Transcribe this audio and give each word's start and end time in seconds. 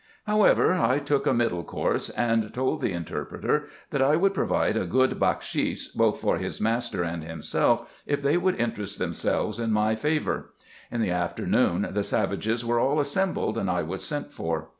However, 0.25 0.73
I 0.73 0.97
took 0.97 1.27
a 1.27 1.31
middle 1.31 1.63
course, 1.63 2.09
and 2.09 2.51
told 2.55 2.81
the 2.81 2.91
interpreter, 2.91 3.67
that 3.91 4.01
I 4.01 4.15
would 4.15 4.33
provide 4.33 4.75
a 4.75 4.87
good 4.87 5.19
bakshis 5.19 5.89
both 5.95 6.19
for 6.19 6.39
his 6.39 6.59
master 6.59 7.03
and 7.03 7.23
himself, 7.23 8.01
if 8.07 8.23
they 8.23 8.35
would 8.35 8.55
interest 8.59 8.97
themselves 8.97 9.59
in 9.59 9.71
my 9.71 9.93
favour. 9.95 10.53
In 10.89 11.01
the 11.01 11.11
afternoon 11.11 11.87
the 11.91 12.03
savages 12.03 12.65
were 12.65 12.79
all 12.79 12.99
assembled, 12.99 13.59
and 13.59 13.69
I 13.69 13.83
was 13.83 14.03
sent 14.03 14.33
for. 14.33 14.69